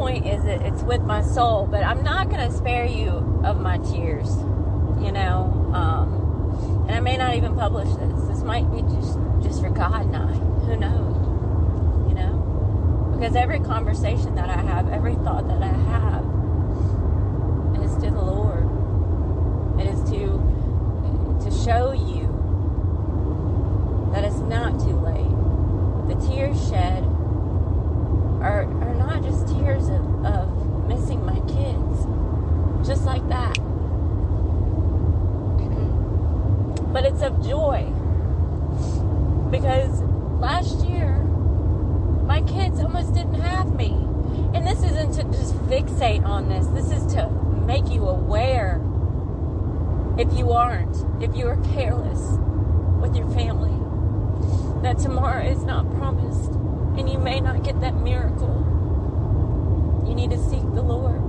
point 0.00 0.26
is 0.26 0.42
that 0.44 0.62
it's 0.62 0.82
with 0.82 1.02
my 1.02 1.20
soul. 1.20 1.66
But 1.70 1.84
I'm 1.84 2.02
not 2.02 2.30
going 2.30 2.40
to 2.40 2.56
spare 2.56 2.86
you 2.86 3.10
of 3.44 3.60
my 3.60 3.76
tears. 3.76 4.30
You 5.04 5.12
know, 5.12 5.70
um, 5.74 6.86
and 6.88 6.96
I 6.96 7.00
may 7.00 7.18
not 7.18 7.34
even 7.34 7.54
publish 7.54 7.88
this. 7.96 8.22
This 8.28 8.42
might 8.42 8.70
be 8.72 8.80
just 8.80 9.18
just 9.42 9.60
for 9.60 9.68
God 9.68 10.06
and 10.06 10.16
I. 10.16 10.32
Who 10.66 10.76
knows? 10.76 11.16
You 12.08 12.14
know, 12.14 13.12
because 13.14 13.36
every 13.36 13.60
conversation 13.60 14.34
that 14.36 14.48
I 14.48 14.56
have, 14.62 14.88
every 14.90 15.16
thought 15.16 15.46
that 15.48 15.62
I 15.62 15.72
have, 15.94 16.24
is 17.84 17.94
to 18.02 18.10
the 18.10 18.22
Lord. 18.22 18.66
It 19.80 19.86
is 19.86 20.02
to 20.10 20.40
to 21.44 21.50
show 21.64 21.92
you 21.92 22.28
that 24.12 24.24
it's 24.24 24.40
not 24.48 24.80
too 24.80 24.96
late. 24.96 25.28
The 26.08 26.16
tears 26.26 26.58
shed 26.68 27.04
are, 28.42 28.64
are 29.70 29.78
not 29.78 29.82
just 29.82 29.88
tears 29.88 29.88
of, 29.88 30.24
of 30.24 30.88
missing 30.88 31.24
my 31.24 31.40
kids, 31.40 32.06
just 32.86 33.04
like 33.04 33.28
that. 33.28 33.56
Mm-hmm. 35.58 36.92
but 36.92 37.04
it's 37.04 37.22
of 37.22 37.44
joy. 37.44 37.92
Because 39.50 40.00
last 40.40 40.86
year, 40.86 41.18
my 42.24 42.42
kids 42.42 42.80
almost 42.80 43.14
didn't 43.14 43.40
have 43.40 43.74
me. 43.74 44.06
And 44.54 44.66
this 44.66 44.82
isn't 44.82 45.12
to 45.14 45.24
just 45.24 45.54
fixate 45.66 46.24
on 46.24 46.48
this, 46.48 46.66
this 46.68 46.90
is 46.90 47.12
to 47.14 47.28
make 47.66 47.88
you 47.90 48.06
aware 48.06 48.80
if 50.18 50.32
you 50.36 50.50
aren't, 50.52 51.22
if 51.22 51.36
you 51.36 51.46
are 51.46 51.56
careless 51.74 52.38
with 53.00 53.16
your 53.16 53.28
family, 53.30 53.70
that 54.82 54.98
tomorrow 54.98 55.44
is 55.44 55.62
not 55.64 55.90
promised 55.96 56.50
and 56.98 57.08
you 57.08 57.18
may 57.18 57.40
not 57.40 57.62
get 57.62 57.80
that 57.80 57.94
miracle. 57.94 58.59
You 60.10 60.16
need 60.16 60.30
to 60.30 60.38
seek 60.50 60.62
the 60.62 60.82
Lord. 60.82 61.22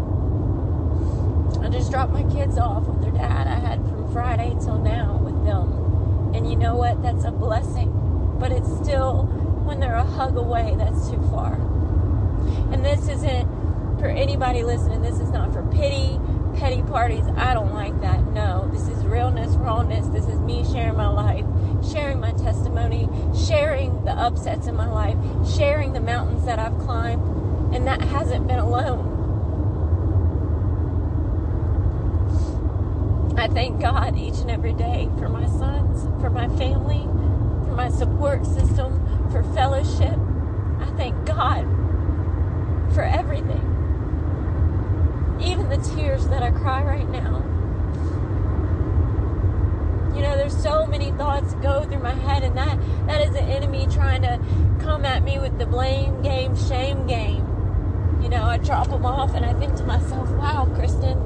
I 1.64 1.70
just 1.70 1.92
dropped 1.92 2.14
my 2.14 2.24
kids 2.34 2.58
off 2.58 2.88
with 2.88 3.00
their 3.04 3.12
dad. 3.12 3.46
I 3.46 3.60
had 3.60 3.78
from 3.88 4.12
Friday 4.12 4.56
till 4.60 4.80
now 4.80 5.18
with 5.18 5.46
them. 5.46 6.34
And 6.34 6.50
you 6.50 6.56
know 6.56 6.76
what? 6.76 7.04
That's 7.04 7.24
a 7.24 7.30
blessing. 7.30 7.92
But 8.40 8.52
it's 8.52 8.68
still, 8.78 9.26
when 9.66 9.80
they're 9.80 9.94
a 9.94 10.04
hug 10.04 10.36
away, 10.36 10.74
that's 10.80 11.12
too 11.12 11.22
far. 11.30 11.54
And 12.74 12.84
this 12.84 13.08
isn't 13.08 13.48
for 14.00 14.08
anybody 14.08 14.64
listening, 14.64 15.04
this 15.04 15.20
is 15.20 15.30
not 15.30 15.54
for 15.54 15.62
pity, 15.68 16.20
petty 16.56 16.82
parties. 16.82 17.24
I 17.38 17.54
don't 17.54 17.76
like 17.76 18.02
that. 18.02 18.26
No, 18.32 18.68
this 18.74 18.88
is 18.88 19.06
realness, 19.06 19.56
rawness. 19.58 20.08
This 20.08 20.26
is 20.26 20.40
me 20.40 20.66
sharing 20.66 20.98
my 20.98 21.08
life, 21.08 21.46
sharing 21.94 22.20
my 22.20 22.32
testimony, 22.32 23.08
sharing 23.46 24.04
the 24.06 24.12
upsets 24.14 24.66
in 24.66 24.76
my 24.76 24.90
life, 24.92 25.18
sharing 25.56 25.94
the 25.94 26.00
mountains 26.00 26.46
that 26.46 26.58
I've 26.58 26.80
climbed, 26.80 27.41
and 27.74 27.88
that 27.88 28.02
hasn't 28.02 28.48
been 28.48 28.60
alone. 28.60 29.20
I 33.38 33.48
thank 33.48 33.80
God 33.82 34.18
each 34.18 34.40
and 34.40 34.52
every 34.52 34.74
day 34.74 35.10
for 35.18 35.30
my 35.30 35.48
sons, 35.48 36.04
for 36.22 36.30
my 36.30 36.48
family, 36.58 37.04
for 37.66 37.74
my 37.74 37.90
support 37.90 38.46
system, 38.46 39.30
for 39.32 39.42
fellowship. 39.56 40.18
I 40.80 40.92
thank 40.98 41.26
God 41.26 41.66
for 42.94 43.04
everything. 43.04 43.68
Even 45.42 45.70
the 45.70 45.78
tears 45.96 46.28
that 46.28 46.44
I 46.44 46.52
cry 46.52 46.84
right 46.84 47.10
now. 47.10 47.44
You 50.14 50.22
know, 50.22 50.36
there's 50.38 50.56
so 50.62 50.86
many 50.86 51.12
thoughts 51.14 51.54
go 51.56 51.84
through 51.86 52.04
my 52.04 52.14
head, 52.14 52.44
and 52.44 52.56
that 52.58 52.78
that 53.08 53.22
is 53.22 53.32
the 53.32 53.42
enemy 53.42 53.88
trying 53.90 54.22
to 54.22 54.40
come 54.82 55.06
at 55.06 55.24
me 55.24 55.40
with 55.40 55.58
the 55.58 55.66
blame 55.66 56.22
game, 56.22 56.56
shame 56.56 57.08
game. 57.08 57.51
Know, 58.32 58.46
I 58.46 58.58
drop 58.58 58.88
them 58.88 59.06
off, 59.06 59.36
and 59.36 59.46
I 59.46 59.54
think 59.54 59.76
to 59.76 59.84
myself, 59.84 60.30
"Wow, 60.32 60.66
Kristen, 60.74 61.18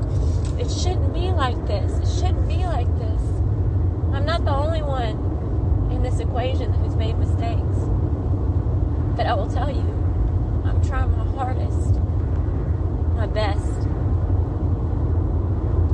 it 0.60 0.72
shouldn't 0.72 1.14
be 1.14 1.30
like 1.32 1.68
this. 1.68 2.00
It 2.00 2.08
shouldn't 2.20 2.48
be 2.48 2.66
like 2.66 2.88
this. 2.98 3.22
I'm 4.12 4.26
not 4.26 4.44
the 4.44 4.56
only 4.56 4.82
one 4.82 5.92
in 5.92 6.02
this 6.02 6.20
equation 6.20 6.74
who's 6.74 6.96
made 6.96 7.16
mistakes. 7.20 7.78
But 9.16 9.28
I 9.28 9.36
will 9.36 9.50
tell 9.50 9.70
you, 9.70 9.86
I'm 10.66 10.82
trying 10.84 11.12
my 11.12 11.26
hardest, 11.36 12.00
my 13.16 13.28
best 13.28 13.84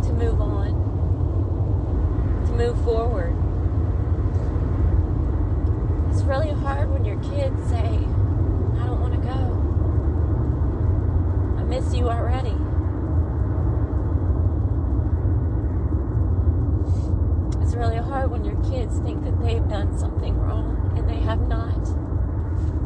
to 0.08 0.14
move 0.14 0.40
on, 0.40 0.72
to 2.48 2.52
move 2.54 2.82
forward. 2.86 3.36
It's 6.12 6.24
really 6.24 6.52
hard 6.52 6.90
when 6.90 7.04
your 7.04 7.20
kids 7.22 7.62
say, 7.70 8.08
I 8.80 8.86
don't 8.86 9.00
want 9.02 9.14
to 9.14 9.20
go. 9.20 9.58
I 11.60 11.64
miss 11.64 11.94
you 11.94 12.10
already. 12.10 12.56
It's 17.62 17.76
really 17.76 17.98
hard 17.98 18.32
when 18.32 18.44
your 18.44 18.62
kids 18.70 19.00
think 19.00 19.24
that 19.24 19.40
they've 19.42 19.68
done 19.70 19.98
something 19.98 20.38
wrong 20.38 20.94
and 20.98 21.08
they 21.08 21.20
have 21.20 21.48
not. 21.48 21.86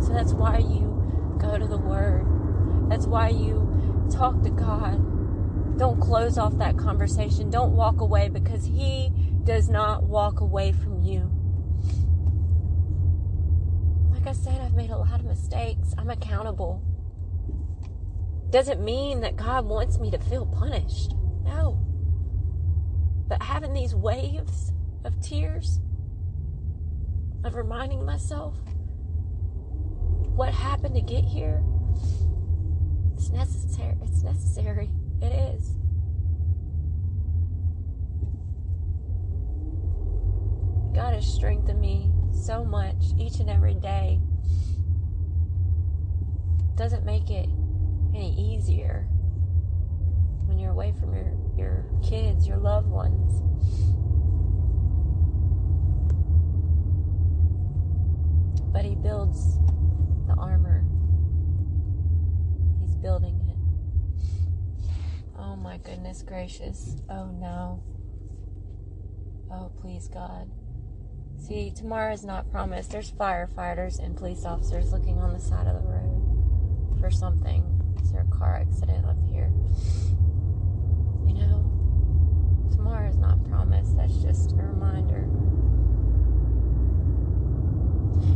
So 0.03 0.13
that's 0.13 0.33
why 0.33 0.59
you 0.59 0.91
go 1.39 1.57
to 1.57 1.65
the 1.65 1.77
Word. 1.77 2.27
That's 2.89 3.07
why 3.07 3.29
you 3.29 3.67
talk 4.11 4.43
to 4.43 4.51
God. 4.51 4.99
Don't 5.79 5.99
close 5.99 6.37
off 6.37 6.57
that 6.59 6.77
conversation. 7.05 7.51
Don't 7.51 7.75
walk 7.75 8.01
away 8.01 8.29
because 8.29 8.65
He 8.65 9.11
does 9.43 9.69
not 9.69 10.03
walk 10.03 10.39
away 10.39 10.71
from 10.71 11.03
you. 11.03 11.29
Like 14.11 14.25
I 14.25 14.33
said, 14.33 14.59
I've 14.59 14.73
made 14.73 14.89
a 14.89 14.97
lot 14.97 15.19
of 15.19 15.25
mistakes. 15.25 15.93
I'm 15.99 16.09
accountable. 16.09 16.81
Doesn't 18.49 18.83
mean 18.83 19.21
that 19.21 19.35
God 19.35 19.65
wants 19.65 19.99
me 19.99 20.09
to 20.11 20.17
feel 20.17 20.47
punished. 20.47 21.13
No. 21.43 21.79
But 23.27 23.43
having 23.43 23.73
these 23.73 23.93
waves 23.93 24.71
of 25.03 25.21
tears, 25.21 25.79
of 27.43 27.53
reminding 27.53 28.03
myself 28.03 28.55
what 30.33 30.51
happened 30.55 30.95
to 30.95 31.01
get 31.01 31.23
here, 31.23 31.63
it's 33.13 33.29
necessary. 33.29 33.93
It's 34.01 34.23
necessary. 34.23 34.89
It 35.21 35.31
is. 35.55 35.84
God 40.95 41.13
has 41.13 41.27
strengthened 41.27 41.81
me 41.81 42.09
so 42.31 42.63
much 42.63 42.95
each 43.19 43.41
and 43.41 43.49
every 43.49 43.73
day. 43.73 44.21
Doesn't 46.77 47.03
make 47.03 47.29
it 47.29 47.49
any 48.15 48.33
easier 48.33 49.05
when 50.45 50.57
you're 50.57 50.71
away 50.71 50.93
from 50.97 51.13
your, 51.13 51.33
your 51.57 51.85
kids, 52.01 52.47
your 52.47 52.55
loved 52.55 52.87
ones. 52.87 53.41
But 58.71 58.85
He 58.85 58.95
builds 58.95 59.57
the 60.27 60.35
armor, 60.37 60.85
He's 62.79 62.95
building 62.95 63.35
it. 63.49 63.57
Oh 65.37 65.57
my 65.57 65.75
goodness 65.75 66.21
gracious. 66.21 66.95
Oh 67.09 67.31
no. 67.31 67.83
Oh, 69.51 69.71
please, 69.81 70.07
God. 70.07 70.49
See, 71.47 71.69
tomorrow 71.69 72.11
is 72.11 72.25
not 72.25 72.49
promised. 72.49 72.89
There's 72.89 73.11
firefighters 73.11 74.03
and 74.03 74.17
police 74.17 74.45
officers 74.45 74.91
looking 74.91 75.19
on 75.19 75.31
the 75.31 75.39
side 75.39 75.67
of 75.67 75.75
the 75.75 75.87
road 75.87 76.97
for 76.99 77.11
something. 77.11 77.63
Is 78.01 78.11
there 78.11 78.25
a 78.27 78.35
car 78.35 78.55
accident 78.55 79.05
up 79.05 79.17
here? 79.29 79.51
You 81.27 81.35
know, 81.35 81.63
tomorrow 82.71 83.07
is 83.07 83.17
not 83.17 83.47
promised. 83.47 83.95
That's 83.95 84.15
just 84.23 84.53
a 84.53 84.55
reminder. 84.55 85.29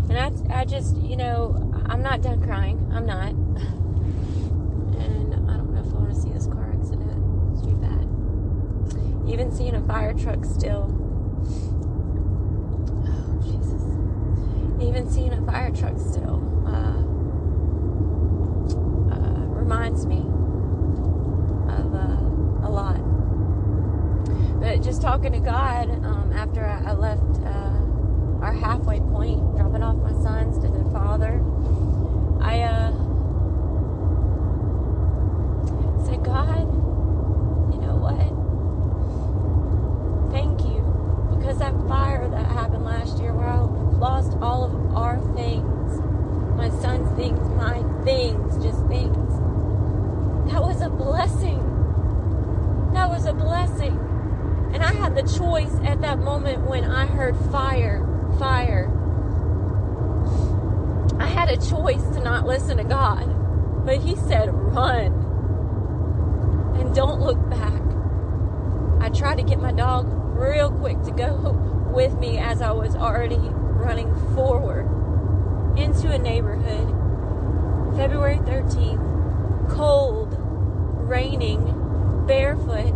And 0.08 0.16
I, 0.16 0.60
I 0.60 0.66
just, 0.66 0.96
you 0.98 1.16
know, 1.16 1.56
I'm 1.88 2.04
not 2.04 2.22
done 2.22 2.44
crying. 2.44 2.92
I'm 2.94 3.08
not. 3.08 3.30
And 5.00 5.34
I 5.50 5.58
don't 5.58 5.74
know 5.74 5.82
if 5.82 5.88
I 5.88 5.98
want 5.98 6.14
to 6.14 6.22
see 6.22 6.30
this 6.30 6.46
car 6.46 6.76
accident. 6.80 7.64
Too 7.64 7.76
bad. 7.78 8.08
Even 9.28 9.52
seeing 9.52 9.74
a 9.74 9.82
fire 9.88 10.14
truck 10.14 10.46
still. 10.46 10.99
Even 14.82 15.10
seeing 15.10 15.34
a 15.34 15.42
fire 15.46 15.72
truck 15.72 15.98
still 16.00 16.42
uh, 16.66 17.00
uh, 19.14 19.46
reminds 19.48 20.06
me 20.06 20.20
of 21.68 21.94
uh, 21.94 22.66
a 22.66 22.70
lot. 22.70 22.98
But 24.62 24.82
just 24.82 25.02
talking 25.02 25.34
to 25.34 25.40
God 25.40 25.90
um, 26.06 26.32
after 26.34 26.66
I, 26.66 26.92
I 26.92 26.94
left 26.94 27.42
uh, 27.44 27.76
our 28.42 28.54
halfway 28.54 29.02
point, 29.02 29.58
dropping 29.58 29.84
off 29.84 29.98
my 29.98 30.14
sons 30.24 30.58
to 30.64 30.70
their 30.70 30.90
father, 30.94 31.44
I 32.42 32.62
uh, 32.62 32.92
said, 36.06 36.24
God, 36.24 36.68
you 37.74 37.82
know 37.82 37.98
what? 38.00 38.32
Thank 40.32 40.62
you 40.62 40.80
because 41.38 41.62
I've 41.62 41.90
our 44.96 45.18
things, 45.34 46.00
my 46.58 46.70
son's 46.82 47.10
things, 47.18 47.40
my 47.56 47.80
things, 48.04 48.64
just 48.64 48.86
things. 48.88 49.34
That 50.52 50.62
was 50.62 50.82
a 50.82 50.90
blessing. 50.90 51.60
That 52.94 53.10
was 53.10 53.26
a 53.26 53.34
blessing. 53.34 53.98
And 54.74 54.84
I 54.84 54.94
had 54.94 55.16
the 55.16 55.24
choice 55.24 55.74
at 55.84 56.02
that 56.02 56.20
moment 56.20 56.70
when 56.70 56.84
I 56.84 57.06
heard 57.06 57.36
fire, 57.52 58.06
fire. 58.38 58.92
I 61.20 61.26
had 61.26 61.50
a 61.50 61.58
choice 61.58 62.04
to 62.16 62.22
not 62.22 62.46
listen 62.46 62.78
to 62.78 62.84
God, 62.84 63.86
but 63.86 63.98
He 63.98 64.16
said, 64.16 64.50
run 64.54 65.14
and 66.80 66.96
don't 66.96 67.20
look 67.20 67.38
back. 67.50 67.82
I 69.02 69.10
tried 69.10 69.38
to 69.38 69.44
get 69.44 69.60
my 69.60 69.72
dog 69.72 70.08
real 70.38 70.72
quick 70.72 71.02
to 71.04 71.12
go 71.12 71.52
with 71.94 72.18
me 72.20 72.38
as 72.38 72.62
I 72.62 72.72
was 72.72 72.96
already 72.96 73.38
running 73.38 74.14
forward 74.36 74.86
into 75.78 76.12
a 76.12 76.18
neighborhood. 76.18 76.99
February 78.00 78.38
13th, 78.38 79.76
cold, 79.76 80.34
raining, 81.10 81.62
barefoot 82.26 82.92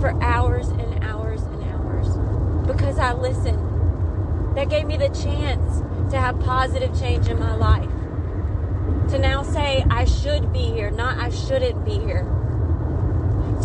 for 0.00 0.20
hours 0.20 0.66
and 0.70 1.04
hours 1.04 1.40
and 1.42 1.62
hours 1.62 2.08
because 2.66 2.98
I 2.98 3.12
listened. 3.12 4.56
That 4.56 4.68
gave 4.70 4.86
me 4.86 4.96
the 4.96 5.08
chance 5.10 5.78
to 6.10 6.18
have 6.18 6.40
positive 6.40 6.98
change 6.98 7.28
in 7.28 7.38
my 7.38 7.54
life. 7.54 7.88
To 9.12 9.20
now 9.20 9.44
say 9.44 9.84
I 9.88 10.04
should 10.04 10.52
be 10.52 10.64
here, 10.72 10.90
not 10.90 11.16
I 11.18 11.30
shouldn't 11.30 11.84
be 11.84 12.00
here. 12.00 12.24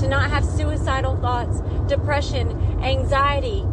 To 0.01 0.07
not 0.07 0.29
have 0.29 0.45
suicidal 0.45 1.17
thoughts, 1.17 1.61
depression, 1.87 2.51
anxiety, 2.83 3.65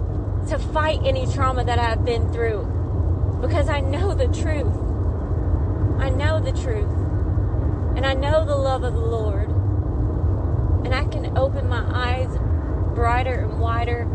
to 0.49 0.59
fight 0.73 1.01
any 1.05 1.27
trauma 1.27 1.63
that 1.65 1.79
I've 1.79 2.07
been 2.07 2.33
through. 2.33 3.39
Because 3.43 3.69
I 3.69 3.81
know 3.81 4.15
the 4.15 4.29
truth. 4.29 4.86
I 5.99 6.11
know 6.11 6.41
the 6.41 6.53
truth. 6.53 6.91
And 7.97 8.05
I 8.05 8.15
know 8.15 8.45
the 8.45 8.57
love 8.57 8.85
of 8.85 8.93
the 8.93 9.01
Lord. 9.01 9.49
And 10.85 10.95
I 10.95 11.05
can 11.05 11.37
open 11.37 11.69
my 11.69 11.85
eyes 11.93 12.29
brighter 12.95 13.41
and 13.41 13.61
wider 13.61 14.09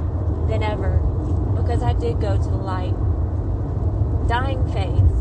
than 0.48 0.64
ever 0.64 0.98
because 1.56 1.84
I 1.84 1.94
did 1.94 2.20
go 2.20 2.38
to 2.38 2.44
the 2.44 2.58
light. 2.58 2.96
Dying 4.28 4.66
faith. 4.72 5.12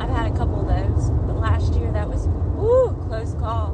I've 0.00 0.10
had 0.10 0.32
a 0.32 0.36
couple 0.36 0.60
of 0.60 0.68
those, 0.68 1.10
but 1.10 1.36
last 1.36 1.74
year 1.74 1.90
that 1.92 2.08
was 2.08 2.26
ooh, 2.58 2.96
close 3.08 3.34
call. 3.34 3.72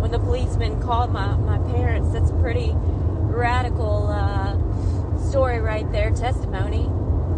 When 0.00 0.10
the 0.10 0.18
policeman 0.18 0.80
called 0.80 1.12
my, 1.12 1.36
my 1.36 1.58
parents, 1.72 2.12
that's 2.12 2.30
a 2.30 2.34
pretty 2.34 2.72
radical 2.74 4.08
uh, 4.08 4.56
story 5.30 5.60
right 5.60 5.90
there, 5.92 6.10
testimony. 6.10 6.84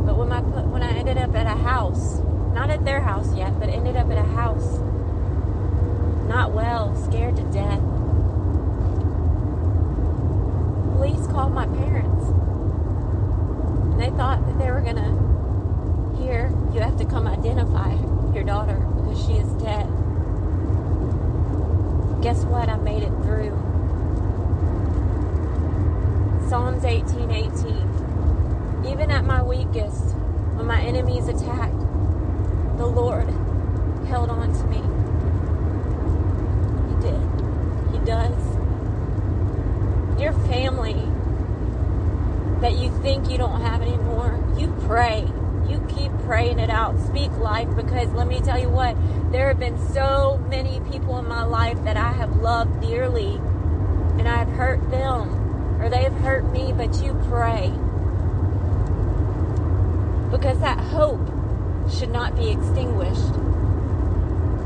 But 0.04 0.16
when 0.16 0.32
I 0.32 0.40
put 0.40 0.66
when 0.66 0.82
I 0.82 0.90
ended 0.90 1.18
up 1.18 1.35
at 1.35 1.47
a 1.47 1.61
house, 1.61 2.18
not 2.54 2.71
at 2.83 2.87
their 2.87 3.01
house 3.01 3.33
yet, 3.37 3.59
but 3.61 3.69
ended 3.69 3.95
up 3.95 4.11
at 4.11 4.19
a 4.19 4.29
house, 4.35 4.81
not 6.27 6.53
well, 6.53 6.97
scared 7.05 7.37
to 7.37 7.43
death. 7.53 7.81
Police 10.97 11.25
called 11.29 11.55
my 11.55 11.67
parents. 11.67 12.25
And 13.93 14.01
they 14.01 14.11
thought 14.11 14.45
that 14.47 14.59
they 14.59 14.69
were 14.73 14.81
gonna 14.81 15.15
hear, 16.21 16.53
you 16.75 16.81
have 16.81 16.97
to 16.99 17.05
come 17.05 17.29
identify 17.29 17.93
your 18.35 18.43
daughter 18.43 18.75
because 18.97 19.25
she 19.27 19.35
is 19.35 19.49
dead. 19.62 19.87
Guess 22.21 22.45
what? 22.47 22.69
I 22.69 22.79
made 22.79 23.05
it 23.05 23.12
through. 23.23 23.57
Psalms 26.49 26.85
18 26.85 27.31
18. 27.31 28.85
Even 28.89 29.12
at 29.12 29.25
my 29.25 29.41
weakest, 29.41 30.17
when 30.57 30.67
my 30.67 30.81
enemies 30.83 31.29
attacked, 31.29 31.91
the 32.83 32.89
Lord 32.89 33.29
held 34.09 34.29
on 34.29 34.53
to 34.53 34.65
me. 34.65 34.83
He 36.89 36.95
did. 37.01 37.21
He 37.93 37.99
does. 38.05 38.35
Your 40.21 40.33
family 40.49 41.01
that 42.61 42.75
you 42.75 42.91
think 43.03 43.31
you 43.31 43.39
don't 43.39 43.61
have 43.61 43.83
anymore, 43.83 44.43
you 44.59 44.75
pray 44.87 45.29
you 45.69 45.81
keep 45.89 46.12
praying 46.25 46.59
it 46.59 46.71
out. 46.71 46.99
Speak 47.07 47.31
life 47.39 47.69
because 47.77 48.09
let 48.11 48.27
me 48.27 48.41
tell 48.41 48.59
you 48.59 48.69
what, 48.69 48.97
there 49.31 49.49
have 49.49 49.59
been 49.59 49.79
so 49.93 50.39
many 50.51 50.81
people 50.91 51.19
in 51.19 51.27
my 51.27 51.45
life 51.45 51.83
that 51.85 51.97
I 51.97 52.12
have 52.12 52.37
loved 52.37 52.83
dearly 52.83 53.37
and 54.19 54.29
I've 54.29 54.49
hurt 54.49 54.91
them 54.91 55.81
or 55.81 55.89
they 55.89 56.03
have 56.03 56.15
hurt 56.15 56.45
me, 56.53 56.73
but 56.77 57.03
you 57.03 57.15
pray. 57.29 57.73
Because 60.31 60.59
that 60.61 60.79
hope 60.79 61.32
should 61.99 62.11
not 62.11 62.37
be 62.37 62.50
extinguished. 62.50 63.32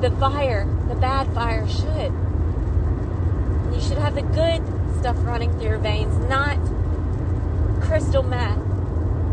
The 0.00 0.10
fire, 0.18 0.66
the 0.88 0.94
bad 0.94 1.32
fire 1.34 1.66
should. 1.68 2.12
You 3.74 3.80
should 3.80 3.98
have 3.98 4.14
the 4.14 4.22
good 4.22 4.62
stuff 4.98 5.16
running 5.24 5.52
through 5.52 5.68
your 5.68 5.78
veins, 5.78 6.16
not 6.28 6.58
crystal 7.82 8.22
meth 8.22 8.66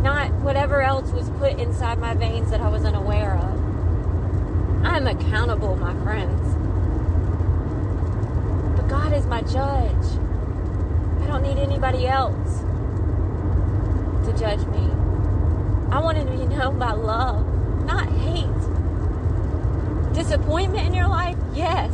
not 0.04 0.34
whatever 0.42 0.82
else 0.82 1.12
was 1.12 1.30
put 1.40 1.58
inside 1.58 1.98
my 1.98 2.14
veins 2.14 2.52
that 2.52 2.60
I 2.60 2.68
was 2.68 2.84
unaware 2.84 3.38
of. 3.38 4.86
I'm 4.86 5.08
accountable, 5.08 5.78
my 5.78 5.94
friends. 6.04 6.56
But 8.76 8.90
God 8.90 9.14
is 9.14 9.26
my 9.26 9.42
judge. 9.42 10.20
I 11.22 11.28
don't 11.28 11.42
need 11.42 11.58
anybody 11.58 12.06
else 12.06 12.60
to 14.26 14.36
judge 14.38 14.66
me. 14.68 14.92
I 15.90 16.00
want 16.02 16.18
to 16.18 16.26
be 16.26 16.46
known 16.54 16.78
by 16.78 16.92
love, 16.92 17.46
not 17.84 18.08
hate. 18.08 18.48
Disappointment 20.14 20.88
in 20.88 20.94
your 20.94 21.08
life? 21.08 21.38
Yes. 21.54 21.94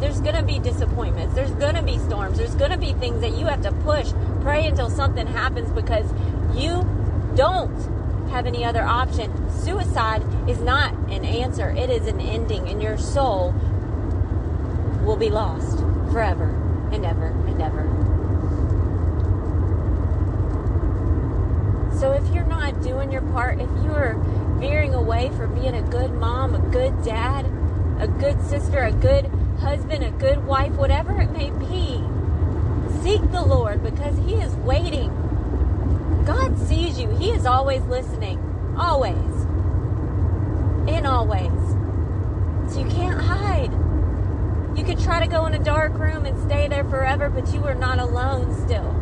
There's 0.00 0.20
going 0.20 0.36
to 0.36 0.42
be 0.42 0.58
disappointments. 0.58 1.34
There's 1.34 1.50
going 1.52 1.74
to 1.74 1.82
be 1.82 1.98
storms. 1.98 2.38
There's 2.38 2.54
going 2.54 2.70
to 2.70 2.78
be 2.78 2.92
things 2.94 3.20
that 3.20 3.36
you 3.36 3.46
have 3.46 3.62
to 3.62 3.72
push, 3.72 4.12
pray 4.42 4.66
until 4.66 4.88
something 4.90 5.26
happens 5.26 5.70
because 5.72 6.06
you 6.54 6.86
don't 7.34 7.76
have 8.30 8.46
any 8.46 8.64
other 8.64 8.82
option. 8.82 9.32
Suicide 9.50 10.22
is 10.48 10.60
not 10.60 10.92
an 11.10 11.24
answer, 11.24 11.70
it 11.70 11.90
is 11.90 12.06
an 12.06 12.20
ending, 12.20 12.68
and 12.68 12.82
your 12.82 12.96
soul 12.98 13.52
will 15.04 15.16
be 15.16 15.30
lost 15.30 15.78
forever 16.12 16.48
and 16.92 17.04
ever 17.04 17.26
and 17.26 17.60
ever. 17.60 17.84
So 21.98 22.12
if 22.12 22.32
you're 22.32 22.44
not 22.44 22.80
doing 22.82 23.10
your 23.10 23.22
part, 23.22 23.60
if 23.60 23.68
you 23.82 23.90
are 23.90 24.14
veering 24.58 24.94
away 24.94 25.30
from 25.30 25.54
being 25.54 25.74
a 25.74 25.82
good 25.82 26.12
mom, 26.12 26.54
a 26.54 26.70
good 26.70 27.02
dad, 27.04 27.46
a 28.00 28.08
good 28.08 28.40
sister, 28.42 28.84
a 28.84 28.92
good 28.92 29.26
husband, 29.60 30.04
a 30.04 30.10
good 30.12 30.44
wife, 30.46 30.72
whatever 30.72 31.20
it 31.20 31.30
may 31.30 31.50
be, 31.50 32.02
seek 33.02 33.20
the 33.30 33.42
Lord 33.42 33.82
because 33.82 34.16
He 34.18 34.34
is 34.34 34.54
waiting 34.56 35.12
God 36.28 36.58
sees 36.68 37.00
you. 37.00 37.08
He 37.16 37.30
is 37.30 37.46
always 37.46 37.82
listening. 37.84 38.38
Always. 38.76 39.16
And 40.86 41.06
always. 41.06 41.50
So 42.70 42.80
you 42.80 42.90
can't 42.90 43.18
hide. 43.18 43.72
You 44.76 44.84
could 44.84 45.00
try 45.00 45.20
to 45.20 45.26
go 45.26 45.46
in 45.46 45.54
a 45.54 45.58
dark 45.58 45.98
room 45.98 46.26
and 46.26 46.38
stay 46.46 46.68
there 46.68 46.84
forever, 46.84 47.30
but 47.30 47.50
you 47.54 47.64
are 47.64 47.74
not 47.74 47.98
alone 47.98 48.54
still. 48.66 48.92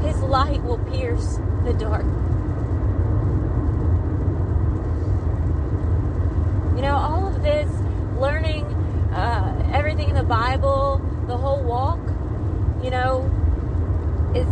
His 0.00 0.16
light 0.20 0.62
will 0.62 0.78
pierce 0.78 1.38
the 1.64 1.72
dark. 1.72 2.04
You 6.76 6.82
know, 6.82 6.94
all 6.94 7.26
of 7.26 7.37
learning 8.18 8.64
uh, 9.12 9.70
everything 9.72 10.10
in 10.10 10.14
the 10.14 10.22
Bible, 10.22 11.00
the 11.26 11.36
whole 11.36 11.62
walk, 11.62 12.00
you 12.82 12.90
know, 12.90 13.24
is 14.34 14.46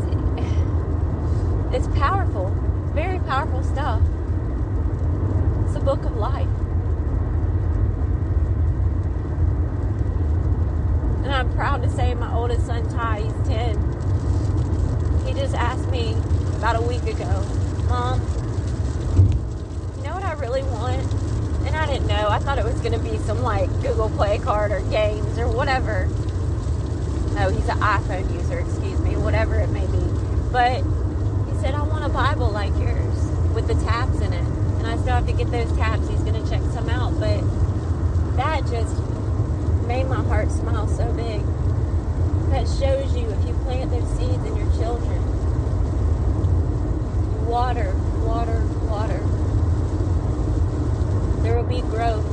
it's 1.74 1.88
powerful, 1.98 2.50
very 2.94 3.18
powerful 3.20 3.62
stuff. 3.62 4.00
It's 5.66 5.76
a 5.76 5.80
book 5.80 6.04
of 6.04 6.16
life. 6.16 6.48
And 11.24 11.34
I'm 11.34 11.52
proud 11.52 11.82
to 11.82 11.90
say 11.90 12.14
my 12.14 12.32
oldest 12.34 12.64
son, 12.64 12.88
Ty, 12.88 13.20
he's 13.22 13.48
10. 13.48 15.26
He 15.26 15.34
just 15.34 15.54
asked 15.54 15.90
me 15.90 16.14
about 16.56 16.76
a 16.76 16.82
week 16.82 17.02
ago, 17.02 17.44
Mom, 17.88 18.20
you 19.98 20.04
know 20.04 20.14
what 20.14 20.24
I 20.24 20.32
really 20.34 20.62
want? 20.62 21.25
And 21.66 21.74
I 21.74 21.84
didn't 21.86 22.06
know. 22.06 22.28
I 22.28 22.38
thought 22.38 22.58
it 22.58 22.64
was 22.64 22.80
going 22.80 22.92
to 22.92 22.98
be 22.98 23.18
some 23.18 23.42
like 23.42 23.68
Google 23.82 24.08
Play 24.10 24.38
card 24.38 24.70
or 24.70 24.80
games 24.82 25.36
or 25.36 25.48
whatever. 25.48 26.06
No, 27.34 27.50
he's 27.50 27.68
an 27.68 27.78
iPhone 27.80 28.32
user, 28.32 28.60
excuse 28.60 29.00
me, 29.00 29.16
whatever 29.16 29.56
it 29.56 29.68
may 29.70 29.84
be. 29.86 30.04
But 30.52 30.76
he 31.50 31.60
said, 31.60 31.74
I 31.74 31.82
want 31.82 32.04
a 32.04 32.08
Bible 32.08 32.50
like 32.50 32.70
yours 32.78 33.16
with 33.52 33.66
the 33.66 33.74
tabs 33.84 34.20
in 34.20 34.32
it. 34.32 34.46
And 34.78 34.86
I 34.86 34.96
still 34.96 35.14
have 35.14 35.26
to 35.26 35.32
get 35.32 35.50
those 35.50 35.70
tabs. 35.76 36.08
He's 36.08 36.20
going 36.20 36.40
to 36.42 36.48
check 36.48 36.62
some 36.72 36.88
out. 36.88 37.18
But 37.18 37.42
that 38.36 38.60
just 38.70 38.96
made 39.86 40.04
my 40.04 40.22
heart 40.22 40.50
smile 40.52 40.86
so 40.86 41.12
big. 41.14 41.42
That 42.50 42.68
shows 42.78 43.14
you 43.16 43.28
if 43.28 43.46
you 43.46 43.54
plant 43.64 43.90
those 43.90 44.08
seeds 44.16 44.44
in 44.46 44.56
your 44.56 44.70
children, 44.76 45.18
water, 47.46 47.92
water, 48.24 48.64
water 48.88 49.35
be 51.68 51.80
growth. 51.80 52.24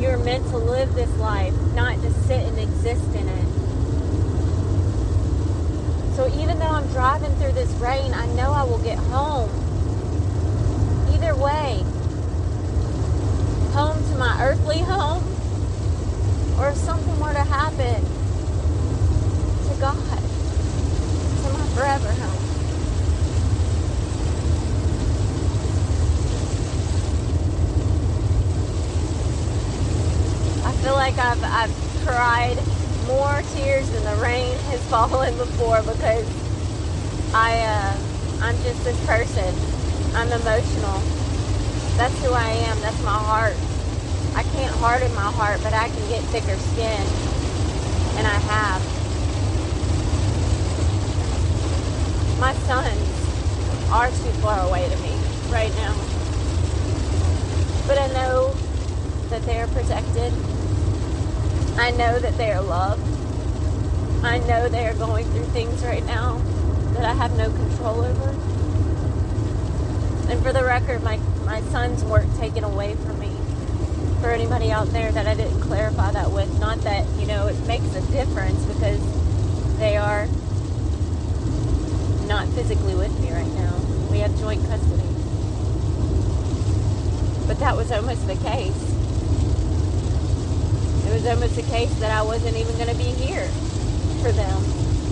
You're 0.00 0.18
meant 0.18 0.44
to 0.50 0.56
live 0.56 0.94
this 0.94 1.14
life, 1.16 1.54
not 1.74 2.00
just 2.00 2.26
sit 2.26 2.40
and 2.40 2.58
exist 2.58 3.04
in 3.14 3.28
it. 3.28 3.46
So 6.16 6.28
even 6.40 6.58
though 6.58 6.66
I'm 6.66 6.86
driving 6.88 7.34
through 7.36 7.52
this 7.52 7.70
rain, 7.74 8.12
I 8.14 8.26
know 8.34 8.52
I 8.52 8.62
will 8.62 8.82
get 8.82 8.98
home. 8.98 9.50
Either 11.12 11.34
way, 11.34 11.82
home 13.72 14.02
to 14.10 14.16
my 14.16 14.38
earthly 14.42 14.78
home, 14.92 15.24
or 16.58 16.68
if 16.68 16.76
something 16.76 17.18
were 17.20 17.32
to 17.32 17.44
happen 17.44 18.02
to 19.66 19.80
God, 19.80 19.96
to 21.42 21.52
my 21.52 21.66
forever 21.74 22.12
home. 22.12 22.40
feel 30.82 30.94
like 30.94 31.18
I've, 31.18 31.44
I've 31.44 32.04
cried 32.20 32.58
more 33.06 33.40
tears 33.54 33.88
than 33.88 34.04
the 34.04 34.22
rain 34.22 34.54
has 34.68 34.80
fallen 34.90 35.34
before 35.38 35.80
because 35.80 36.28
I 37.32 37.58
uh, 37.64 37.96
I'm 38.44 38.54
just 38.56 38.84
this 38.84 39.00
person. 39.06 39.48
I'm 40.12 40.28
emotional. 40.28 41.00
That's 41.96 42.12
who 42.22 42.34
I 42.34 42.50
am. 42.68 42.78
That's 42.82 43.02
my 43.04 43.16
heart. 43.16 43.56
I 44.36 44.42
can't 44.52 44.74
harden 44.76 45.14
my 45.14 45.32
heart, 45.32 45.60
but 45.62 45.72
I 45.72 45.88
can 45.88 46.08
get 46.10 46.22
thicker 46.24 46.58
skin, 46.76 47.00
and 48.18 48.26
I 48.26 48.36
have. 48.52 48.82
My 52.38 52.52
sons 52.68 53.00
are 53.92 54.08
too 54.08 54.32
far 54.44 54.60
away 54.68 54.86
to 54.90 54.96
me 54.98 55.16
right 55.48 55.72
now, 55.76 55.96
but 57.86 57.96
I 57.96 58.08
know 58.08 58.52
that 59.30 59.40
they 59.46 59.58
are 59.58 59.68
protected 59.68 60.34
I 61.78 61.90
know 61.92 62.18
that 62.18 62.36
they 62.36 62.52
are 62.52 62.62
loved. 62.62 63.02
I 64.24 64.38
know 64.38 64.68
they 64.68 64.86
are 64.86 64.94
going 64.94 65.26
through 65.26 65.46
things 65.46 65.82
right 65.82 66.04
now 66.04 66.38
that 66.94 67.04
I 67.04 67.14
have 67.14 67.36
no 67.36 67.50
control 67.50 68.04
over. 68.04 68.30
And 70.30 70.42
for 70.42 70.52
the 70.52 70.62
record, 70.62 71.02
my, 71.02 71.16
my 71.46 71.60
sons 71.62 72.04
weren't 72.04 72.36
taken 72.36 72.64
away 72.64 72.94
from 72.96 73.18
me. 73.18 73.30
For 74.20 74.30
anybody 74.30 74.70
out 74.70 74.88
there 74.88 75.10
that 75.10 75.26
I 75.26 75.34
didn't 75.34 75.60
clarify 75.60 76.12
that 76.12 76.30
with, 76.30 76.60
not 76.60 76.78
that, 76.82 77.08
you 77.18 77.26
know, 77.26 77.46
it 77.46 77.58
makes 77.66 77.94
a 77.94 78.02
difference 78.12 78.62
because 78.66 79.00
they 79.78 79.96
are 79.96 80.26
not 82.26 82.46
physically 82.48 82.94
with 82.94 83.18
me 83.20 83.32
right 83.32 83.52
now. 83.54 83.74
We 84.10 84.18
have 84.18 84.38
joint 84.38 84.62
custody. 84.66 85.02
But 87.46 87.58
that 87.58 87.74
was 87.74 87.90
almost 87.90 88.26
the 88.26 88.36
case 88.36 88.89
it 91.10 91.14
was 91.14 91.26
almost 91.26 91.58
a 91.58 91.62
case 91.62 91.92
that 91.98 92.12
I 92.12 92.22
wasn't 92.22 92.56
even 92.56 92.72
going 92.76 92.88
to 92.88 92.94
be 92.94 93.10
here 93.18 93.48
for 94.22 94.30
them 94.30 94.56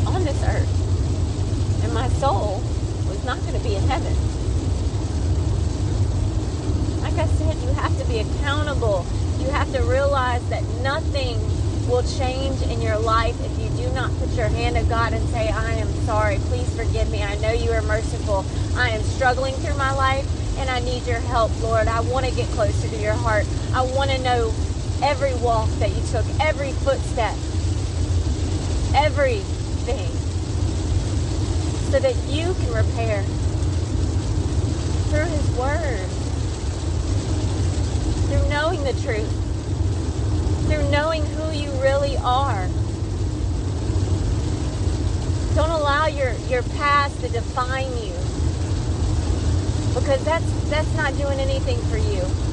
on 0.07 0.25
this 0.25 0.41
earth. 0.45 1.83
And 1.83 1.93
my 1.93 2.09
soul 2.21 2.63
was 3.09 3.25
not 3.25 3.37
going 3.41 3.55
to 3.55 3.65
be 3.67 3.75
in 3.75 3.83
heaven. 3.83 4.15
Like 7.03 7.15
I 7.15 7.27
said, 7.27 7.57
you 7.63 7.73
have 7.75 7.99
to 7.99 8.05
be 8.07 8.21
accountable. 8.21 9.05
You 9.41 9.51
have 9.51 9.73
to 9.73 9.83
realize 9.83 10.49
that 10.51 10.63
nothing 10.83 11.37
will 11.89 12.05
change 12.05 12.63
in 12.63 12.81
your 12.81 12.99
life 12.99 13.35
if 13.41 13.59
you 13.59 13.69
do 13.71 13.93
not 13.93 14.17
put 14.21 14.31
your 14.35 14.47
hand 14.47 14.77
to 14.77 14.85
God 14.85 15.13
and 15.13 15.29
say, 15.31 15.49
I 15.49 15.73
am 15.73 15.89
sorry. 16.07 16.37
Please 16.47 16.73
forgive 16.77 17.11
me. 17.11 17.25
I 17.25 17.35
know 17.39 17.51
you 17.51 17.73
are 17.73 17.83
merciful. 17.83 18.45
I 18.77 18.91
am 18.91 19.03
struggling 19.03 19.55
through 19.55 19.77
my 19.77 19.93
life 19.95 20.27
and 20.59 20.71
I 20.71 20.79
need 20.79 21.07
your 21.09 21.19
help, 21.19 21.51
Lord. 21.61 21.89
I 21.89 22.01
want 22.01 22.25
to 22.25 22.33
get 22.33 22.47
closer 22.51 22.89
to 22.89 22.97
your 22.99 23.15
heart. 23.15 23.47
I 23.75 23.83
want 23.83 24.13
to 24.13 24.19
know 24.23 24.53
every 25.03 25.35
walk 25.37 25.69
that 25.79 25.91
you 25.91 26.03
took, 26.11 26.25
every 26.41 26.73
footstep, 26.73 27.35
everything, 28.95 30.11
so 31.91 31.99
that 31.99 32.17
you 32.27 32.55
can 32.55 32.73
repair 32.73 33.23
through 35.11 35.25
His 35.25 35.51
Word, 35.57 36.07
through 38.29 38.49
knowing 38.49 38.83
the 38.85 38.93
truth, 39.03 39.31
through 40.69 40.91
knowing 40.91 41.25
who 41.25 41.53
you 41.53 41.71
really 41.81 42.17
are. 42.19 42.67
Don't 45.55 45.71
allow 45.71 46.07
your, 46.07 46.33
your 46.49 46.63
past 46.63 47.21
to 47.21 47.29
define 47.29 47.91
you 47.99 48.13
because 49.95 50.25
that's 50.25 50.71
that's 50.71 50.95
not 50.95 51.17
doing 51.17 51.41
anything 51.41 51.79
for 51.89 51.97
you. 51.97 52.48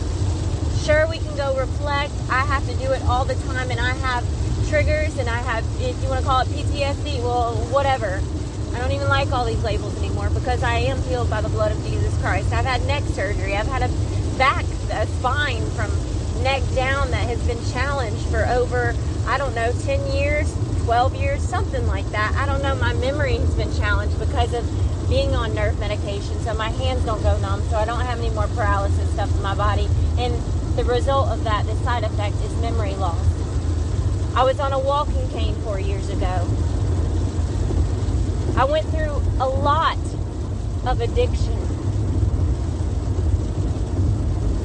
Sure, 0.86 1.08
we 1.08 1.18
can 1.18 1.36
go 1.36 1.58
reflect. 1.58 2.14
I 2.30 2.46
have 2.46 2.64
to 2.70 2.76
do 2.76 2.92
it 2.92 3.02
all 3.06 3.26
the 3.26 3.34
time, 3.48 3.72
and 3.72 3.80
I 3.80 3.96
have 4.06 4.24
triggers, 4.70 5.18
and 5.18 5.28
I 5.28 5.40
have, 5.40 5.66
if 5.82 6.00
you 6.04 6.10
want 6.10 6.22
to 6.22 6.28
call 6.28 6.42
it 6.42 6.48
PTSD, 6.50 7.24
well, 7.24 7.56
whatever. 7.74 8.22
I 8.76 8.80
don't 8.80 8.92
even 8.92 9.08
like 9.08 9.32
all 9.32 9.46
these 9.46 9.64
labels 9.64 9.98
anymore 9.98 10.30
because 10.30 10.62
I 10.62 10.76
am 10.76 11.02
healed 11.02 11.28
by 11.28 11.42
the 11.42 11.50
blood 11.50 11.72
of 11.72 11.84
Jesus 11.86 12.16
Christ. 12.22 12.54
I've 12.54 12.66
had 12.66 12.86
neck 12.86 13.02
surgery. 13.02 13.56
I've 13.56 13.66
had 13.66 13.82
a 13.82 13.88
back, 14.38 14.64
a 14.92 15.08
spine 15.08 15.66
from 15.72 15.90
neck 16.44 16.62
down 16.76 17.10
that 17.10 17.26
has 17.30 17.42
been 17.48 17.58
challenged 17.74 18.24
for 18.28 18.46
over, 18.46 18.94
I 19.26 19.40
don't 19.40 19.56
know, 19.56 19.72
10 19.86 20.16
years, 20.16 20.54
12 20.84 21.16
years, 21.16 21.42
something 21.42 21.88
like 21.88 22.08
that. 22.12 22.36
I 22.36 22.46
don't 22.46 22.62
know. 22.62 22.76
My 22.76 22.94
memory 22.94 23.38
has 23.38 23.56
been 23.56 23.74
challenged 23.74 24.20
because 24.20 24.54
of 24.54 24.64
being 25.10 25.34
on 25.34 25.56
nerve 25.56 25.80
medication. 25.80 26.40
So 26.42 26.54
my 26.54 26.70
hands 26.70 27.04
don't 27.06 27.24
go 27.24 27.40
numb. 27.40 27.64
So 27.70 27.78
I 27.78 27.86
don't 27.86 28.02
have 28.02 28.20
any 28.20 28.30
more 28.30 28.46
paralysis 28.50 29.12
stuff 29.14 29.36
in 29.36 29.42
my 29.42 29.56
body. 29.56 29.88
And 30.20 30.36
the 30.76 30.84
result 30.84 31.30
of 31.30 31.44
that, 31.46 31.66
the 31.66 31.76
side 31.78 32.04
effect, 32.04 32.36
is 32.44 32.54
memory 32.58 32.96
loss. 32.96 33.26
I 34.36 34.44
was 34.44 34.60
on 34.60 34.74
a 34.74 34.80
walking 34.80 35.30
cane 35.30 35.56
four 35.62 35.80
years 35.80 36.10
ago. 36.10 36.46
I 38.58 38.66
went 38.66 38.86
through 38.90 39.22
a 39.40 39.48
lot 39.48 39.98
of 40.86 41.00
addiction. 41.00 41.56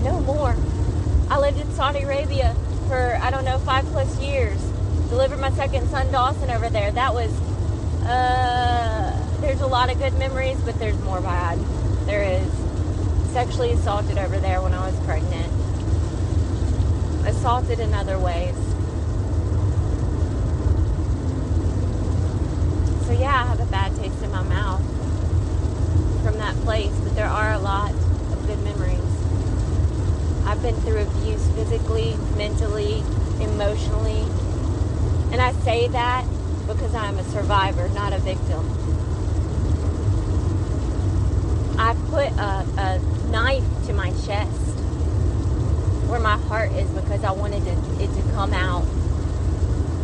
No 0.02 0.20
more. 0.20 0.56
I 1.30 1.38
lived 1.38 1.60
in 1.60 1.70
Saudi 1.74 2.00
Arabia 2.00 2.56
for, 2.88 3.16
I 3.22 3.30
don't 3.30 3.44
know, 3.44 3.58
five 3.58 3.84
plus 3.86 4.20
years. 4.20 4.60
Delivered 5.10 5.38
my 5.38 5.52
second 5.52 5.88
son, 5.90 6.10
Dawson, 6.10 6.50
over 6.50 6.68
there. 6.68 6.90
That 6.90 7.14
was, 7.14 7.30
uh, 8.02 9.38
there's 9.40 9.60
a 9.60 9.66
lot 9.68 9.92
of 9.92 9.98
good 10.00 10.14
memories, 10.18 10.60
but 10.62 10.76
there's 10.80 10.98
more 11.02 11.20
bad. 11.20 11.58
There 12.06 12.24
is. 12.24 12.52
Sexually 13.32 13.70
assaulted 13.70 14.18
over 14.18 14.38
there 14.38 14.60
when 14.60 14.74
I 14.74 14.84
was 14.90 14.98
pregnant 15.06 15.59
assaulted 17.26 17.80
in 17.80 17.92
other 17.94 18.18
ways. 18.18 18.54
So, 23.06 23.12
yeah, 23.12 23.42
I 23.42 23.46
have 23.46 23.60
a 23.60 23.66
bad 23.66 23.94
taste 23.96 24.22
in 24.22 24.30
my 24.30 24.42
mouth 24.42 24.82
from 26.22 26.38
that 26.38 26.54
place, 26.62 26.92
but 27.02 27.14
there 27.14 27.26
are 27.26 27.52
a 27.52 27.58
lot 27.58 27.90
of 27.92 28.46
good 28.46 28.62
memories. 28.62 29.00
I've 30.46 30.62
been 30.62 30.76
through 30.82 31.02
abuse 31.02 31.46
physically, 31.50 32.16
mentally, 32.36 33.02
emotionally, 33.40 34.22
and 35.32 35.40
I 35.40 35.52
say 35.64 35.88
that 35.88 36.24
because 36.66 36.94
I'm 36.94 37.18
a 37.18 37.24
survivor, 37.24 37.88
not 37.90 38.12
a 38.12 38.18
victim. 38.18 38.66
I 41.78 41.94
put 42.10 42.28
a, 42.38 42.64
a 42.76 43.30
knife 43.30 43.64
to 43.86 43.92
my 43.92 44.10
chest 44.26 44.79
where 46.10 46.18
my 46.18 46.36
heart 46.36 46.72
is 46.72 46.90
because 46.90 47.22
I 47.22 47.30
wanted 47.30 47.64
it, 47.64 47.78
it 48.00 48.12
to 48.14 48.22
come 48.32 48.52
out 48.52 48.82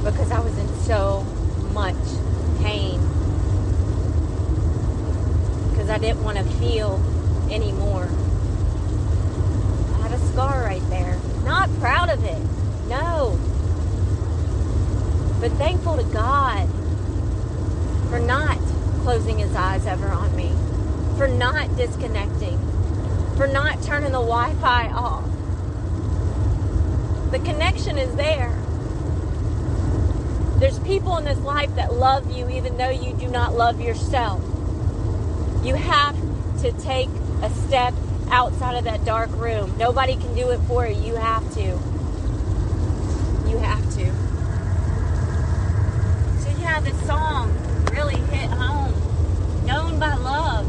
because 0.04 0.30
I 0.30 0.38
was 0.38 0.56
in 0.56 0.68
so 0.84 1.22
much 1.74 1.96
pain 2.62 3.00
because 5.70 5.90
I 5.90 5.98
didn't 5.98 6.22
want 6.22 6.38
to 6.38 6.44
feel 6.44 7.02
anymore. 7.50 8.08
I 9.94 10.08
have 10.08 10.12
a 10.12 10.18
scar 10.32 10.62
right 10.62 10.88
there. 10.90 11.18
Not 11.44 11.68
proud 11.80 12.08
of 12.08 12.22
it. 12.24 12.38
No. 12.88 13.36
But 15.40 15.50
thankful 15.58 15.96
to 15.96 16.04
God 16.04 16.68
for 18.10 18.20
not 18.20 18.58
closing 19.02 19.38
his 19.38 19.54
eyes 19.56 19.86
ever 19.86 20.06
on 20.06 20.34
me, 20.36 20.52
for 21.18 21.26
not 21.26 21.76
disconnecting, 21.76 22.58
for 23.36 23.48
not 23.48 23.82
turning 23.82 24.12
the 24.12 24.20
Wi 24.20 24.54
Fi 24.54 24.88
off 24.90 25.35
the 27.30 27.38
connection 27.40 27.98
is 27.98 28.14
there. 28.16 28.56
There's 30.58 30.78
people 30.80 31.16
in 31.18 31.24
this 31.24 31.38
life 31.40 31.74
that 31.76 31.92
love 31.92 32.30
you 32.30 32.48
even 32.48 32.76
though 32.78 32.90
you 32.90 33.12
do 33.14 33.28
not 33.28 33.54
love 33.54 33.80
yourself. 33.80 34.40
You 35.62 35.74
have 35.74 36.16
to 36.62 36.72
take 36.80 37.08
a 37.42 37.50
step 37.50 37.92
outside 38.30 38.76
of 38.76 38.84
that 38.84 39.04
dark 39.04 39.30
room. 39.32 39.76
Nobody 39.78 40.16
can 40.16 40.34
do 40.34 40.50
it 40.50 40.58
for 40.60 40.86
you. 40.86 40.94
You 40.94 41.16
have 41.16 41.52
to. 41.54 41.62
You 43.50 43.58
have 43.58 43.84
to. 43.96 44.06
So, 46.40 46.60
yeah, 46.60 46.80
this 46.80 46.98
song 47.06 47.52
really 47.92 48.16
hit 48.16 48.50
home. 48.50 48.94
Known 49.66 49.98
by 49.98 50.14
love. 50.14 50.66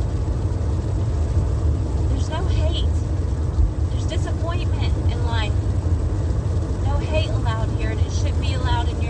There's 2.10 2.30
no 2.30 2.44
hate, 2.46 2.86
there's 3.92 4.06
disappointment 4.08 4.77
pay 7.08 7.28
allowed 7.28 7.70
here, 7.80 7.92
and 7.92 8.00
it 8.02 8.12
should 8.12 8.40
be 8.42 8.54
allowed 8.54 8.90
in 8.90 9.02
your 9.02 9.07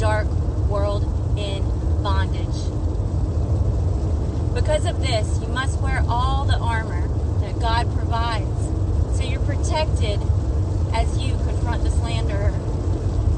dark 0.00 0.26
world 0.70 1.04
in 1.36 1.62
bondage. 2.02 2.46
Because 4.54 4.86
of 4.86 4.98
this, 5.02 5.38
you 5.42 5.48
must 5.48 5.78
wear 5.82 6.02
all 6.08 6.46
the 6.46 6.56
armor 6.56 7.06
that 7.40 7.60
God 7.60 7.86
provides 7.94 8.48
so 9.14 9.24
you're 9.24 9.40
protected 9.40 10.18
as 10.94 11.18
you 11.18 11.34
confront 11.44 11.84
the 11.84 11.90
slanderer. 11.90 12.52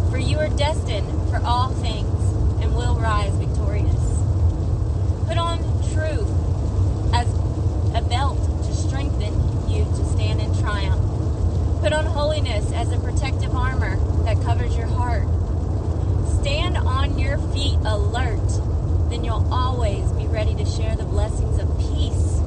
For 0.09 0.19
you 0.19 0.39
are 0.39 0.51
destined 0.51 1.09
for 1.31 1.41
all 1.45 1.71
things 1.71 2.63
and 2.63 2.77
will 2.77 2.95
rise 2.95 3.35
victorious. 3.35 3.91
Put 5.27 5.39
on 5.39 5.59
truth 5.93 6.31
as 7.13 7.27
a 7.97 8.07
belt 8.09 8.39
to 8.67 8.73
strengthen 8.73 9.35
you 9.69 9.85
to 9.85 10.05
stand 10.13 10.41
in 10.41 10.57
triumph. 10.61 11.03
Put 11.81 11.93
on 11.93 12.07
holiness 12.07 12.71
as 12.73 12.93
a 12.93 13.01
protective 13.01 13.53
armor 13.53 13.97
that 14.23 14.41
covers 14.45 14.77
your 14.77 14.87
heart 14.87 15.27
stand 16.43 16.77
on 16.77 17.21
your 17.21 17.39
feet 17.53 17.79
alert, 17.85 18.49
then 19.11 19.23
you'll 19.23 19.47
always 19.55 20.11
be 20.13 20.27
ready 20.27 20.57
to 20.57 20.65
share 20.67 20.97
the 20.97 21.05
blessings 21.05 21.57
of 21.61 21.69
peace. 21.79 22.41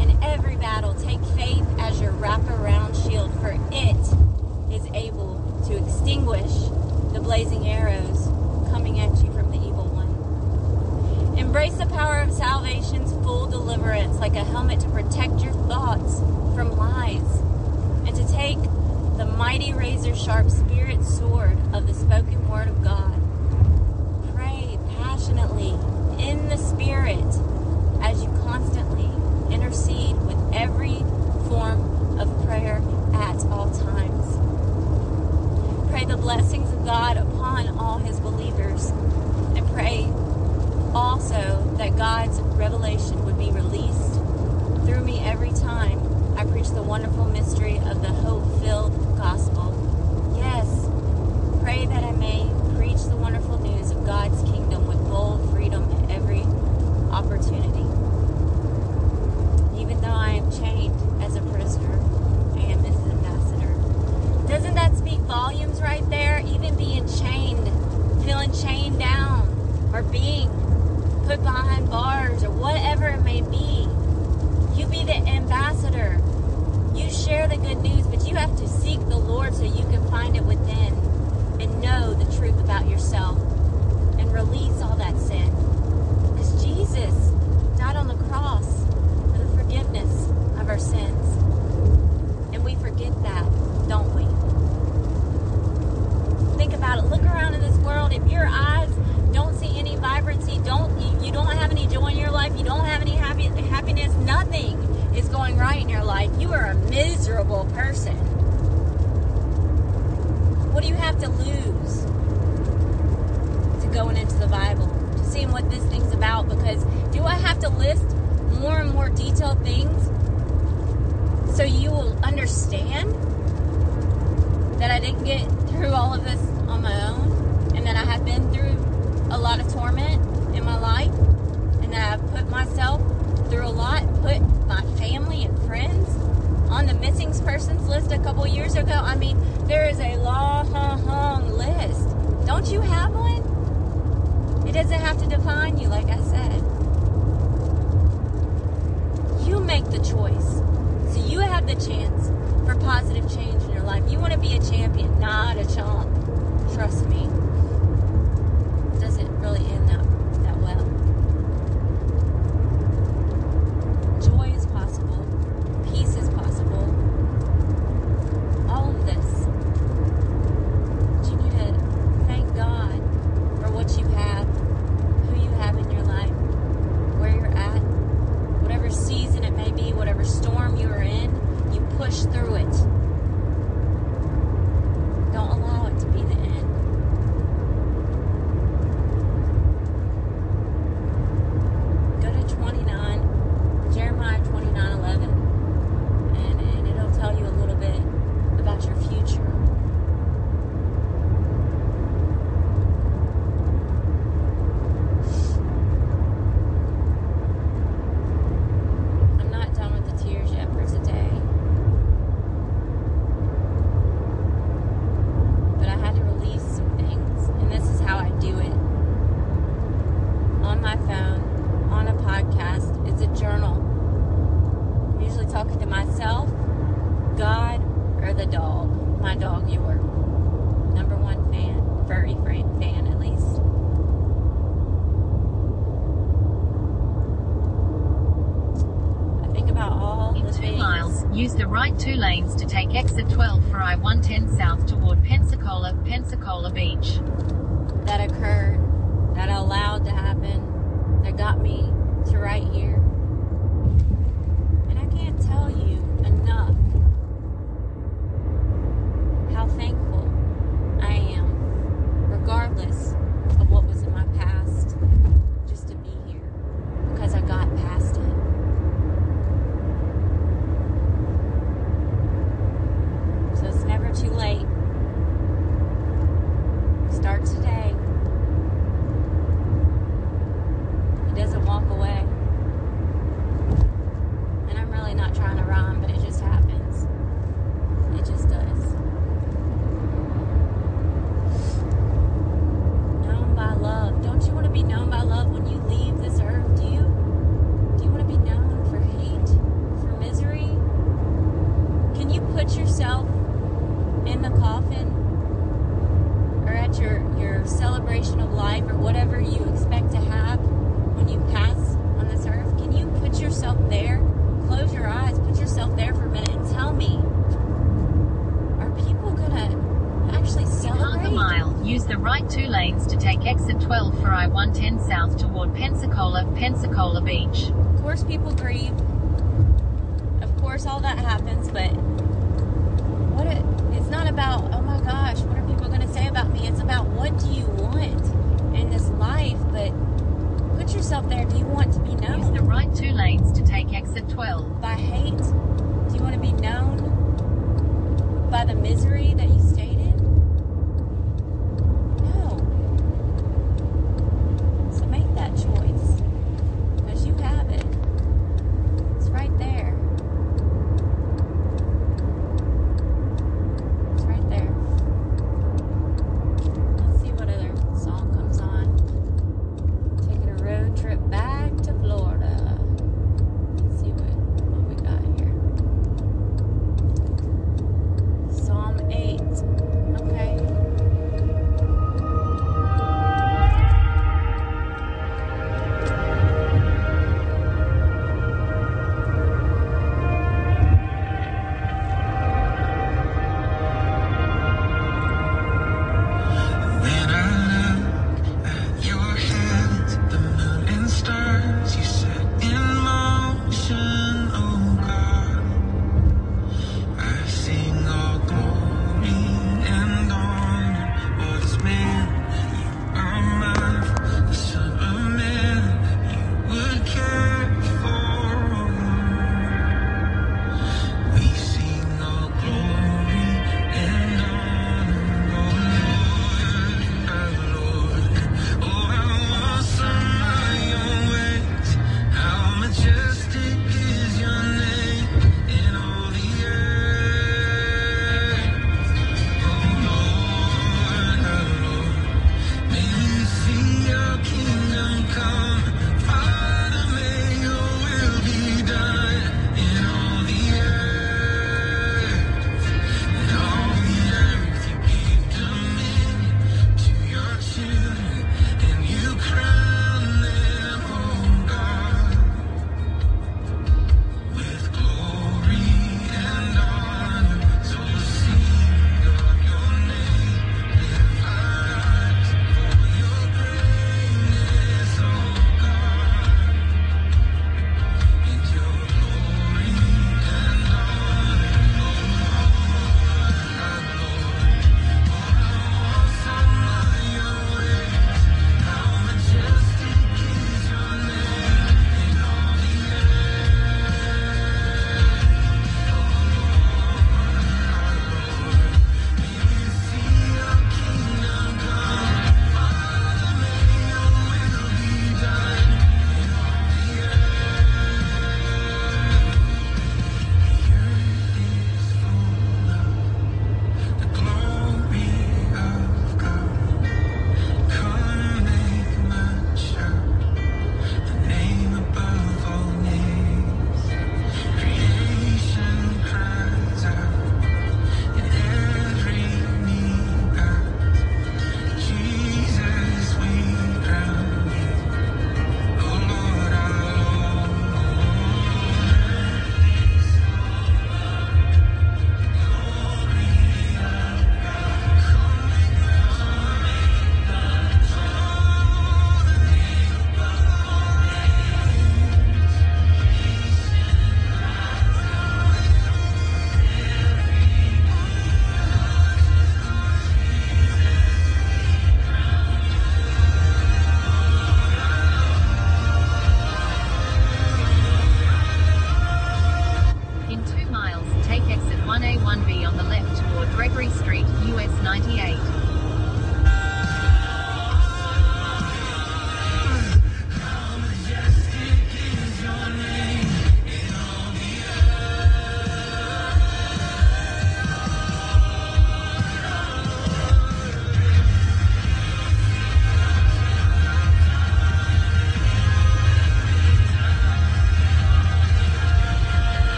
In 0.00 0.18
every 0.24 0.56
battle, 0.56 0.94
take 0.94 1.22
faith 1.36 1.64
as 1.78 2.00
your 2.00 2.10
wraparound 2.10 3.00
shield, 3.08 3.32
for 3.34 3.50
it 3.70 4.74
is 4.74 4.84
able 4.92 5.38
to 5.68 5.76
extinguish 5.76 6.50
the 7.12 7.20
blazing 7.22 7.68
arrows 7.68 8.26
coming 8.72 8.98
at 8.98 9.10
you 9.22 9.32
from 9.34 9.52
the 9.52 9.58
evil 9.58 9.86
one. 9.86 11.38
Embrace 11.38 11.74
the 11.74 11.86
power 11.86 12.20
of 12.20 12.32
salvation's 12.32 13.12
full 13.24 13.46
deliverance 13.46 14.18
like 14.18 14.34
a 14.34 14.42
helmet 14.42 14.80
to 14.80 14.88
protect 14.88 15.38
your 15.38 15.52
thoughts 15.68 16.18
from 16.56 16.76
lies 16.76 17.40
and 18.04 18.16
to 18.16 18.26
take 18.32 18.60
the 19.16 19.26
mighty 19.36 19.72
razor 19.72 20.16
sharp 20.16 20.50
spirit 20.50 21.04
sword 21.04 21.56
of 21.72 21.86
the 21.86 21.94
spoken 21.94 22.39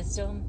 wisdom, 0.00 0.46